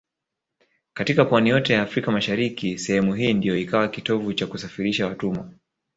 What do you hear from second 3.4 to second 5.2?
ikawa kitovu cha kusafirishia